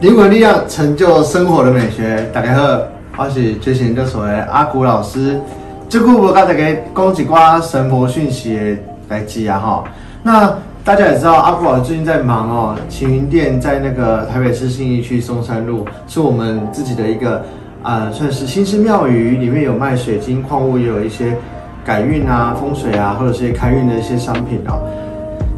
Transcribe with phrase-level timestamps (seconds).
[0.00, 2.28] 灵魂力量成就生活的美学。
[2.32, 2.80] 大家好，
[3.16, 5.40] 我是觉醒研究所的阿古老师。
[5.88, 8.76] 这股我刚才给讲几挂神魔讯息的
[9.08, 9.84] 来记啊哈。
[10.22, 10.52] 那
[10.82, 12.76] 大家也知道，阿古老师最近在忙哦。
[12.88, 17.42] 晴云店在那个台北市信义区松山路，是我们自己的一个
[17.82, 21.36] 啊，算是新式庙宇，里面有卖水晶矿物，也有一些
[21.84, 24.82] 改运啊、风水啊，或者是开运的一些商品哦。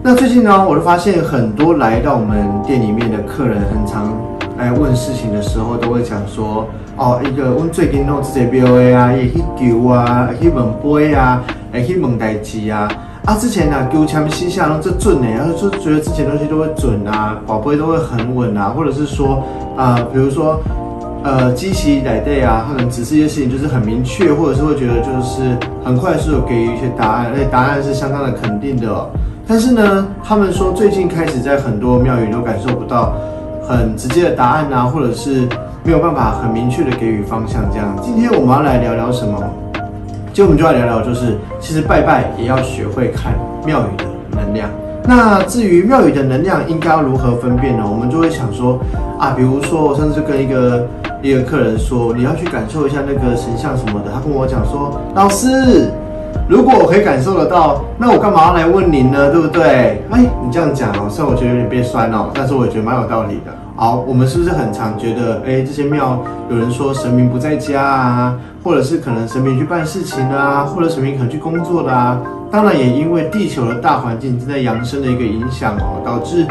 [0.09, 4.17] 那最近呢，我就发现很多来到我们店里面的客人，很常
[4.57, 6.65] 来问事情的时候，都会讲说，
[6.97, 11.43] 哦，一个问最近弄这些 BOA 啊，也去丢啊，去问杯啊，
[11.75, 12.89] 也去问代志啊。
[13.25, 19.43] 啊，之前呢，求签西下拢这准呢，然后就觉得之前东西都会准啊，宝贝都会很稳啊，或者是说，
[19.77, 20.61] 啊，比如说，
[21.25, 29.11] 呃，机器来对啊，可能指示一些事情就是很明确，或者是会觉得就是很快速的给予一些答案，而且答案是相当的肯定的。
[29.49, 33.15] 但是呢，他们说最近开始在很多庙宇都感受不到
[33.63, 35.47] 很直接的答案啊，或者是
[35.85, 37.97] 没有办法很明确的给予方向这样。
[38.03, 39.41] 今天我们要来聊聊什么？
[40.33, 43.35] 今天我们就要聊聊，就是其实拜拜也要学会看
[43.65, 44.69] 庙宇的能量。
[45.05, 47.85] 那至于庙宇的能量应该要如何分辨呢？
[47.89, 48.81] 我们就会想说
[49.17, 50.85] 啊，比如说我上次跟一个
[51.23, 55.89] 一个客人说，你要去感受一下那个神像什么的，他跟我讲说，老师。
[56.49, 59.33] 如果我可以感受得到，那我干嘛要来问您呢？
[59.33, 60.01] 对不对？
[60.13, 63.53] 哎，你这样讲哦，虽然我觉得有点变酸哦，但是我也觉得蛮有道理的。
[63.75, 72.17] 好，我们是不是很常觉得，哎，这些庙有人说神明不在家啊，或者是可能神明去办事情啊，或者神明可能去工作的啊？
[72.49, 76.47] 当然也因为地球的大环境正在扬升的一个影响哦，导致。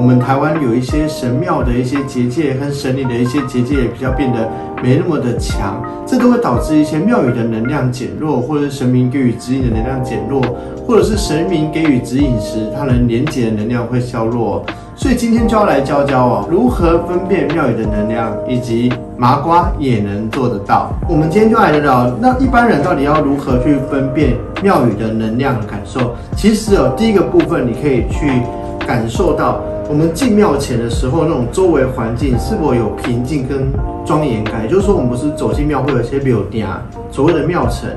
[0.00, 4.48] 我们台湾有一些神庙的一些结界和神灵的一些结界也比较变得
[4.82, 10.40] 没那么的强，这都会导致一些庙宇的能量减弱，或者是神明给予指引的能量减弱，
[10.86, 14.64] 或者是神明给予指引时，它能连接的能量会削弱。
[14.96, 20.94] 所以今天就要来教教哦，如何分辨庙宇的能量，以及麻瓜也能做得到。
[21.10, 26.14] 我们今天就来聊聊，那一般人到底要如何去分辨庙宇的能量的感受？
[26.34, 28.40] 其实哦，第一个部分你可以去
[28.86, 29.60] 感受到。
[29.90, 33.72] 我们进庙前的时候，那种周围环境是否有平静跟
[34.06, 34.62] 庄严感？
[34.62, 36.80] 也就是说，我们不是走进庙会有一些庙殿啊，
[37.10, 37.90] 所谓的庙城，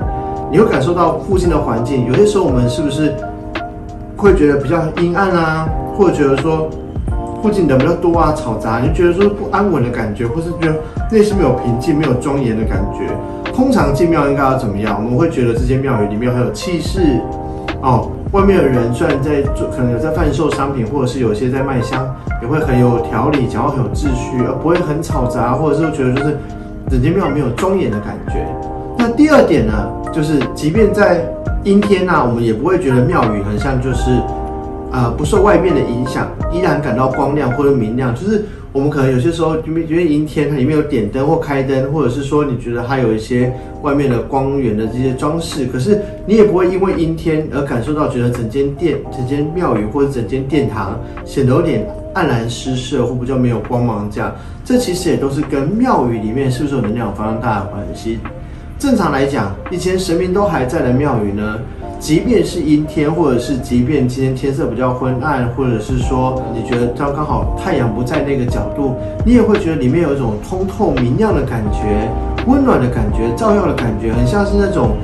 [0.51, 2.07] 你会感受到附近的环境。
[2.07, 3.13] 有些时候，我们是不是
[4.17, 6.67] 会觉得比较阴暗啊，或者觉得说
[7.43, 10.75] 附近人比较多啊，嘈杂，你就觉得说不安稳的感觉，或是觉得
[11.11, 13.05] 内心没有平静、没有庄严的感觉。
[13.53, 14.95] 通常进庙应该要怎么样？
[14.97, 17.21] 我们会觉得这间庙宇里面很有气势
[17.83, 18.09] 哦。
[18.33, 22.03] 外面的人虽然在做，可能有在贩售商品，或者是有些在卖香，
[22.41, 26.37] 也会很有条理，讲话很有秩序，而不会很吵杂，或者是觉得就是
[26.89, 28.43] 整间庙没有庄严的感觉。
[28.97, 31.23] 那第二点呢，就是即便在
[31.63, 34.19] 阴天呐，我们也不会觉得庙宇很像就是，
[34.91, 38.45] 呃，不受外面的影响，依然感到光亮或者明亮，就是。
[38.73, 43.53] 我们可能有些时候因为因为阴天，它里面有点灯或开灯，或者是说你觉得它有一些
[43.83, 54.35] 外面的光源的这些装饰，可是你也不会因为阴天而感受到觉得整间殿、整间庙宇或者整间殿堂显得有点黯然失色或比较没有光芒这样。
[54.65, 58.17] 这其实也都是跟庙宇里面是不是有能量非常大的关系。
[58.79, 61.59] 正常来讲，以前神明都还在的庙宇呢。
[62.03, 72.11] 即便是阴天，或者是即便今天天色比较昏暗，或者是说你觉得刚刚好太阳不在那个角度，你也会觉得里面有一种通透明亮的感觉，
[72.45, 74.97] 温暖的感觉，照耀的感觉，很像是那种，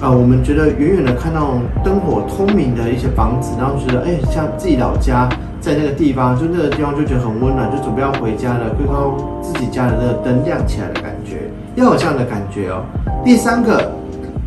[0.00, 1.52] 呃，我们觉得远远的看到
[1.84, 5.28] 灯火通明的一些房子，然后觉得哎，像自己老家
[5.60, 12.80] 在那个地方，就那个地方就觉得很温暖，就准备要回家了，就看到自己家的那个灯亮起来的感觉，要有这样的感觉哦。
[13.22, 13.97] 第三个。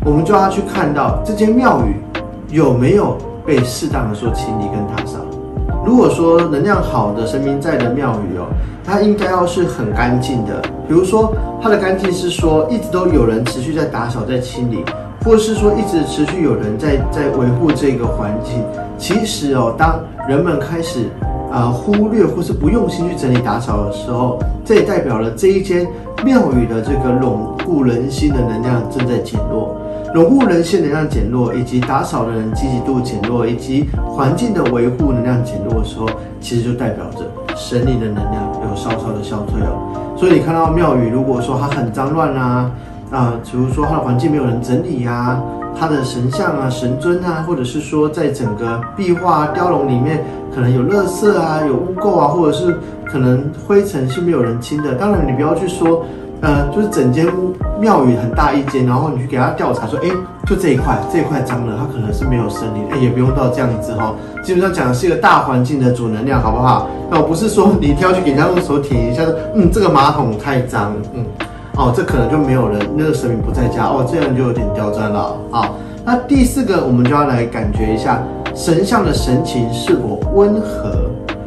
[0.04, 1.96] 我们就要去看到这间庙宇
[2.50, 5.18] 有没有被适当的说清理跟打扫。
[5.84, 8.46] 如果说能量好的神明在的庙宇哦，
[8.84, 10.60] 它应该要是很干净的。
[10.88, 11.32] 比如说
[11.62, 14.84] 它的干净是说一直都有人持续在打扫在清理，
[15.24, 18.62] 或是说一直持续有人在在维护这个环境。
[18.98, 21.08] 其实哦，当人们开始
[21.50, 25.86] 啊忽略或是不用心去整理打扫的时候，这也代表了这一间
[26.24, 29.76] 庙宇的这个拢固人心的能量正在减弱。
[30.14, 36.06] 融入人性能量减弱，以及打扫的人积极度减弱，以及环境的维护能量减弱的时候，
[36.38, 37.20] 其实就代表着
[37.56, 40.14] 神灵的能量有稍稍的消退哦。
[40.14, 42.70] 所以你看到庙宇，如果说它很脏乱啊，
[43.10, 45.40] 啊，比如说它的环境没有人整理呀，
[45.74, 50.22] 它的神像啊、神尊啊，或者是说在整个壁画雕龙里面
[50.54, 52.76] 可能有垃圾啊、有污垢啊，或者是
[53.06, 54.94] 可能灰尘是没有人清的。
[54.94, 56.04] 当然，你不要去说。
[56.42, 60.08] 呃，就是整间屋庙宇很大一间，然后你去给他调查说，哎，
[60.44, 64.12] 就这一块，这一块脏了，他可能是没有森林，哎，也不用到这样子哈。
[64.42, 66.88] 基本上讲的是一个大环境的主能量，好不好？
[67.08, 69.22] 那我不是说你挑去给人家用手舔一下，
[69.54, 71.24] 嗯，这个马桶太脏，嗯，
[71.76, 75.36] 哦，这可能就没有人，那个神明不在家，哦，这样就有点刁钻了。
[75.52, 78.20] 好，那第四个，我们就要来感觉一下
[78.52, 80.92] 神像的神情是否温和。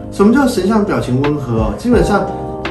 [0.09, 1.63] 什么叫神像表情温和？
[1.63, 2.25] 哦，基本上。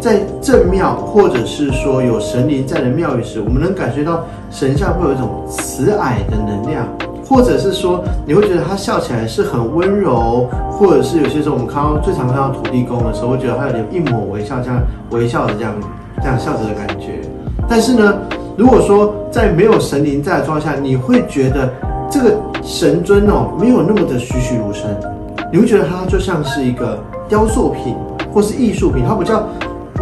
[0.05, 6.87] 在正庙，或者是说有神灵在的庙宇时，我们能感觉到神像会有一种慈蔼的能量，
[7.27, 14.79] 或者是说你会觉得他笑起来是很温柔，或者是有些时候我们看到最常看到土地公的时候，会觉得他有点一抹微笑，这样
[15.09, 15.73] 微笑的这样
[16.21, 17.23] 这样笑着的感觉。
[17.67, 18.15] 但是呢，
[18.59, 21.73] 如果说在没有神灵在的状态下，你会觉得
[22.11, 24.85] 这个神尊哦没有那么的栩栩如生，
[25.51, 27.97] 你会觉得它就像是一个雕塑品
[28.35, 29.49] 或是艺术品，它比较。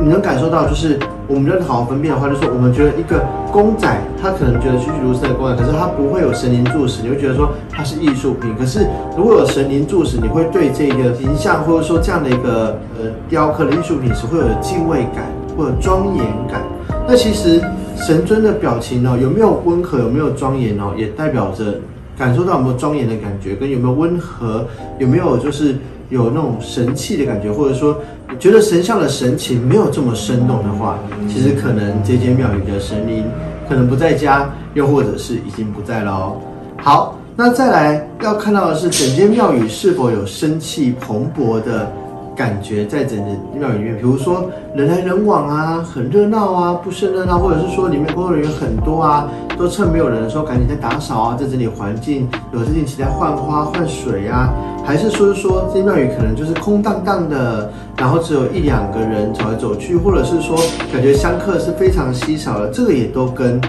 [0.00, 0.98] 你能感受到，就是
[1.28, 3.86] 我们要好好分辨的话，就是我们觉得一个公仔，
[4.20, 8.54] 他可能觉得栩栩如生的公仔，可是他不会有神灵注视，你会觉得说它是艺术品。
[8.58, 8.86] 可是
[9.16, 15.24] 如果有神灵注视，你会对这个形象或者说这样的一个呃雕刻的艺术品是会有敬畏感
[15.56, 16.62] 或者庄严感。
[17.06, 17.60] 那其实
[17.94, 21.80] 神尊的表情呢，有没有温和，有没有庄严哦，也代表着
[22.18, 24.66] 感受到有没有庄严的感觉，跟有没有温和，
[24.98, 25.76] 有没有就是
[26.08, 27.96] 有那种神气的感觉，或者说。
[28.38, 30.98] 觉得神像的神情没有这么生动的话，
[31.28, 33.24] 其实可能这间庙宇的神灵
[33.68, 36.36] 可能不在家，又或者是已经不在了哦。
[36.78, 41.90] 好，那再来要看到的是整间庙宇是否有生气蓬勃的。
[42.34, 54.48] 感觉在整个庙里面，比如说人来人往啊，很热闹啊，不是热闹，或者是说里面工作人员很多啊，都趁没有人的时候赶紧在打扫啊，在这里环境有这定期在换花换水啊，
[54.82, 60.56] 还是说说这庙宇可能就是空荡荡的，然后只有一两个人走来走去，或者是说
[60.90, 63.60] 感觉香客是非常稀少的，这个也都跟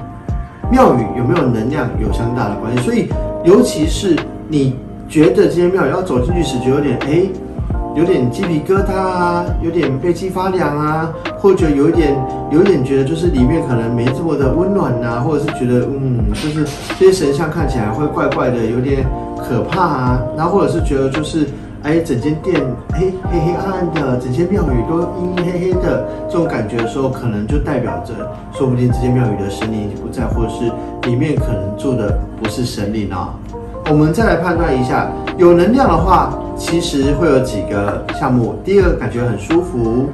[0.72, 2.82] 庙宇有没有能量有相当大的关系。
[2.82, 3.10] 所以，
[3.44, 4.18] 尤其是
[4.48, 4.76] 你
[5.10, 7.28] 觉得这些庙宇要走进去时，就有点哎。
[7.96, 12.16] 有点鸡皮疙瘩啊，有点背脊发凉啊，或者有一点，
[12.52, 16.66] 有一点觉得就是里面可能没这么的温暖呐，或者是觉得嗯，就是
[16.98, 19.06] 这些神像看起来会怪怪的，有点
[19.38, 20.22] 可怕啊。
[20.36, 21.48] 然后或者是觉得就是
[21.84, 22.60] 哎，整间店
[22.94, 28.14] 黑黑黑暗暗的，整间庙宇都阴阴黑黑的这种感觉的时候，可能就代表着
[28.58, 30.72] 说不定这间庙宇的神灵已经不在，或者是
[31.08, 33.36] 里面可能住的不是神灵啊。
[33.88, 36.34] 我们再来判断一下，有能量的话。
[36.58, 40.10] 其实会有几个项目，第一个感觉很舒服，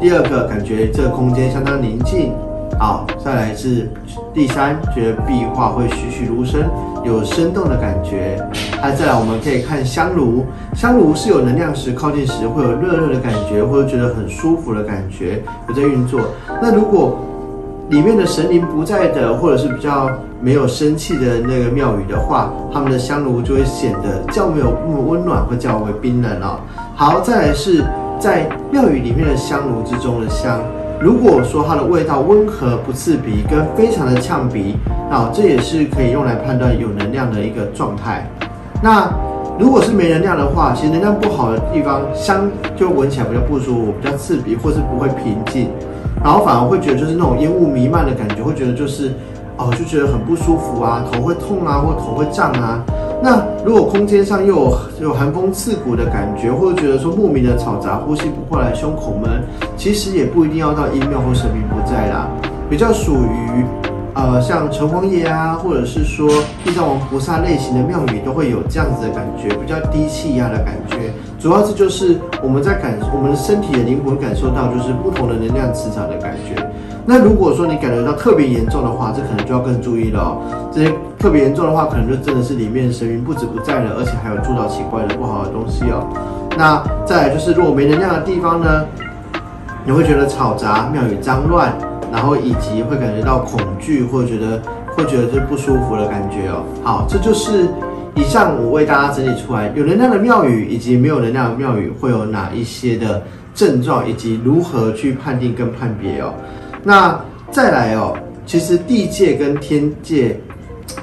[0.00, 2.32] 第二个感觉这个空间相当宁静，
[2.78, 3.88] 好，再来是
[4.34, 6.62] 第三，觉得壁画会栩栩如生，
[7.04, 8.40] 有生动的感觉。
[8.80, 10.44] 还再来，我们可以看香炉，
[10.74, 16.20] 香炉是有能量时靠近时会有热热的感觉，或者觉得很舒服的感觉，有在运作。
[16.60, 17.18] 那如果
[17.88, 20.10] 里面的神灵不在的，或者是比较
[20.40, 26.58] 没有生气的那个庙宇的话，他们的香炉就会显得较没有那么温暖，会较为冰冷哦。
[26.96, 27.84] 好，再来是
[28.18, 30.60] 在庙宇里面的香炉之中的香，
[31.00, 34.74] 如果说它的味道温和不刺鼻，跟非常的呛鼻，
[35.08, 38.28] 啊，这也是可以用来判断有能量的一个状态。
[38.82, 39.08] 那
[39.60, 45.68] 如果是没能量的话，其实能量不好的地方，香就闻起来比较不舒服，比较刺鼻，或是不会平静。
[46.26, 49.12] 然后反而会觉得就是那种烟雾弥漫的感觉，会觉得就是
[49.56, 52.82] 哦，就觉得很不舒服啊，头会痛啊，或头会胀啊。
[53.22, 59.40] 那如果空间上又有有寒风刺骨的感觉，或者觉得说莫名的嘈杂，呼吸不过来，胸口闷，
[59.76, 62.26] 其实也不一定要到阴庙或神明不在啦，
[62.68, 63.64] 比较属于
[64.16, 66.26] 呃像城隍爷啊，或者是说
[66.64, 71.12] 地藏王菩萨类型的庙宇，都会有这样子的感觉，比较低气压的感觉。
[71.38, 76.56] 主要是就是我们在感我们身体的灵魂感受到就是不同的能量磁场的感觉。
[77.04, 80.40] 那如果说你感觉到特别严重的话，这可能就要更注意了哦。
[80.72, 86.08] 这些特别严重的话，可能就真的是里面神明不止不在了，而且还有住到奇怪的不好的东西哦。
[86.56, 88.86] 那再来就是如果没能量的地方呢，
[89.84, 91.70] 你会觉得吵杂、庙宇脏乱，
[92.12, 94.62] 然后以及会感觉到恐惧，或者觉得
[94.96, 96.64] 会觉得这不舒服的感觉哦。
[96.84, 97.68] 好，这就是。
[98.18, 103.22] 以上我为大家整理出来，有能量的庙宇以及没有能量的庙宇会有哪一些的
[103.54, 106.32] 症状，以及如何去判定跟判别哦。
[106.82, 107.20] 那
[107.50, 110.40] 再来哦，其实地界跟天界，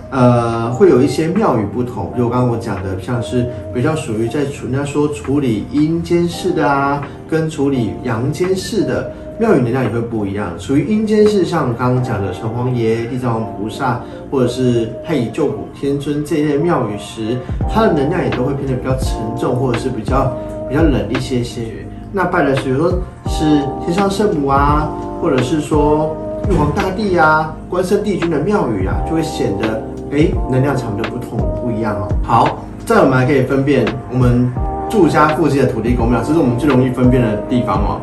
[0.10, 2.12] 呃，会有一些庙宇不同。
[2.17, 3.45] 就刚刚我讲的，像是
[3.75, 9.12] 比较属于在人家说处理阴间事的啊，跟处理阳间事的。
[9.40, 14.00] 庙宇能量也会不一样，属于阴间是像刚刚讲的城隍爷、地藏王菩萨，
[14.30, 17.38] 或者是太乙救苦天尊这一类庙宇时，
[17.68, 20.32] 它的能量也都会变得比较沉重，或者是比较
[20.70, 21.63] 比较冷一些些。
[22.12, 24.88] 那拜的，比如说是天上圣母啊，
[25.20, 26.16] 或者是说
[26.50, 32.08] 玉皇大帝啊、关圣帝君的庙宇啊，就会显得哎能量场就不同不一样哦。
[32.22, 34.48] 好，再我们还可以分辨我们
[34.92, 38.02] 住家附近的土地公庙，这是我们最容易分辨的地方哦。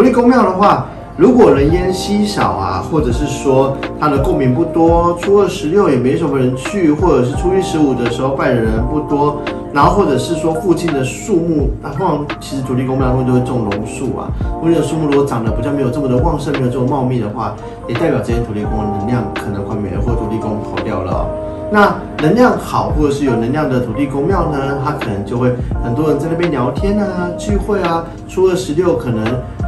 [0.00, 0.86] 土地公庙的话。
[1.18, 9.42] 如果人烟稀少啊，或者是说它的共鸣不多，初二十六也没什么人去，或者是初一十五的时候拜的人不多，
[9.74, 17.54] 然后或者是说附近的树木，那通常其实土地公庙会都会种榕树啊，附近的树木如果长得比较没有这么的旺盛，没有这么茂密的话，
[17.86, 21.26] 也代表这些土地公的能量可能快没了，或土地公跑掉了。
[21.70, 25.52] 那能量好或者是有能量的土地公庙呢，它可能就会
[25.84, 29.22] 很多人在那边聊天啊、聚会啊，初二十六可能。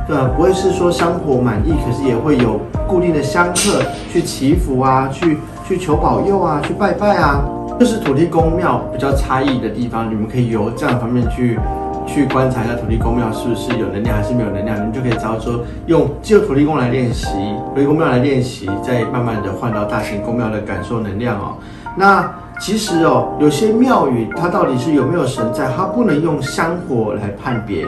[0.07, 7.45] 对，不会是说香火满意，可是也会有固定的香客去祈福啊，去去求保佑啊，去拜拜啊。
[7.79, 11.59] 这是土地公庙比较差异的地方，你们可以由这样方面去
[12.07, 17.27] 去观察一下土地公庙是不是有能量还是没有能量，你们就可以知道说用就土地公来练习，
[17.75, 21.55] 土地公庙来练习，再慢慢的换到大型公庙的感受能量哦。
[21.97, 22.29] 那
[22.61, 27.87] 其实哦，有些庙宇它到底是有没有神在，它不能用香火来判别。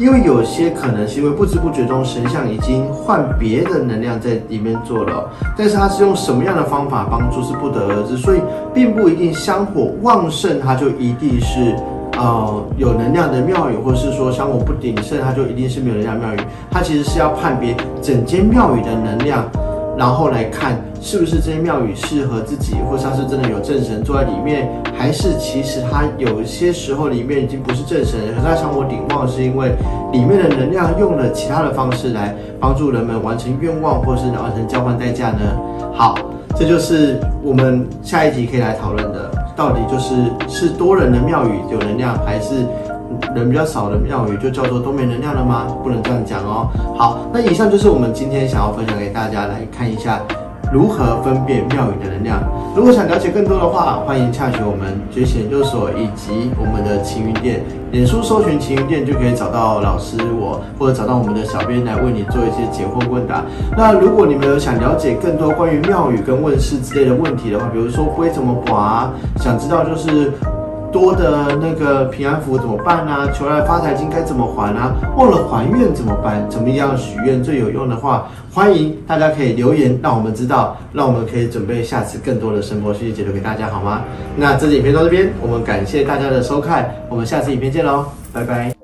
[0.00, 5.28] 因为有些可能是因为不知不觉中神像已经换别的能量在里面做了，
[5.58, 8.40] 但是它是用什么样的方法帮助是不得而知，所以
[8.72, 11.76] 并不一定香火旺盛它就一定是
[12.16, 16.38] 呃有能量的庙宇，或是说香火不鼎盛它就一定是没有能量庙宇，
[16.70, 19.44] 它其实是要判别整间庙宇的能量。
[19.98, 29.72] 然后来看是不是这些庙宇适合自己，或者它是真的有正神坐在里面，还是其实它有些时候里面已经不是正神，可是它香火鼎旺，是因为
[30.12, 35.40] 里面的能量用了其他的方式来帮助人们完成愿望，或是完成交换代价呢？
[35.94, 36.16] 好，
[36.54, 40.14] 这就是我们下一集可以来讨论的，到底就是
[40.48, 42.66] 是多人的庙宇有能量，还是？
[43.34, 45.66] 人比较少的庙宇就叫做都没能量了吗？
[45.82, 46.68] 不能这样讲哦。
[46.96, 50.20] 好，那以上就是我们今天想要分享给大家来看一下
[50.72, 52.40] 如何分辨庙宇的能量。
[52.76, 57.60] 如果想了解更多的话，欢迎洽询我们觉醒研究所以及我们的晴云店，
[57.90, 63.42] 脸书搜寻晴云店就可以找到老师我，或者找到我们的小编来为你做一些解惑问答。
[63.76, 70.32] 那如果你们有想了解更多关于庙宇跟问世之类的问题的话，比如说龟怎么划，想知道就是。
[70.92, 73.30] 多的那个平安符怎么办呢？
[73.32, 74.94] 求来发财金该怎么还啊？
[75.16, 76.44] 忘了还愿怎么办？
[76.50, 84.02] 怎么样许愿最有用的话，欢迎大家可以留言，让我们知道，让我们可以准备下次更多的生活讯息解读给大家，好吗？
[84.36, 88.79] 那这支影片到这边，我们感谢大家的收看，我们下次影片见喽，拜拜。